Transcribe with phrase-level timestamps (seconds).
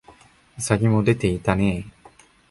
[0.57, 2.07] 兎もでていたねえ